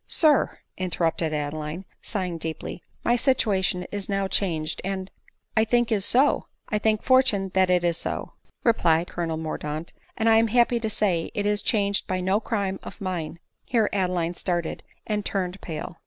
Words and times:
•"Sir!" 0.11 0.57
interrupted 0.87 1.31
Adeline, 1.31 1.85
sighing 2.01 2.39
deeply," 2.39 2.81
my 3.05 3.15
sit 3.15 3.37
uation 3.37 3.85
is 3.91 4.09
now 4.09 4.27
changed; 4.27 4.81
and 4.83 5.11
""It 5.55 5.91
is 5.91 6.05
so, 6.05 6.47
I 6.69 6.79
thank 6.79 7.03
fortune 7.03 7.51
that 7.53 7.69
it 7.69 7.83
is 7.83 7.97
so," 7.99 8.33
replied 8.63 9.09
colonel 9.09 9.37
Mordaunt;" 9.37 9.93
and 10.17 10.27
I 10.27 10.37
am 10.37 10.47
happy 10.47 10.79
to 10.79 10.89
say, 10.89 11.29
it 11.35 11.45
is 11.45 11.61
changed 11.61 12.07
by• 12.07 12.19
no 12.23 12.39
crime 12.39 12.79
of 12.81 12.99
mine." 12.99 13.37
(Here 13.63 13.91
Adeline 13.93 14.33
started 14.33 14.81
and 15.05 15.23
turned 15.23 15.61
pale.) 15.61 15.99